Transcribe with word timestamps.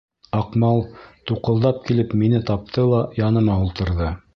Аҡмал 0.37 0.81
туҡылдап 1.31 1.85
килеп 1.91 2.19
мине 2.25 2.43
тапты 2.51 2.91
ла 2.95 3.07
яныма 3.23 3.65
ултырҙы. 3.69 4.15